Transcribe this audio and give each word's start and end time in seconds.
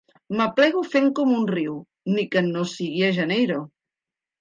M'aplego 0.37 0.81
fent 0.93 1.09
com 1.19 1.35
un 1.35 1.45
riu, 1.53 1.77
ni 2.17 2.27
que 2.35 2.45
no 2.51 2.67
sigui 2.75 3.09
a 3.11 3.15
Janeiro. 3.23 3.65